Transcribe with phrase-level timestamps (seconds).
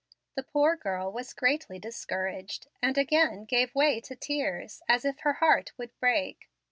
[0.33, 5.33] The poor girl was greatly discouraged, and again gave way to tears, as if her
[5.33, 6.49] heart would break.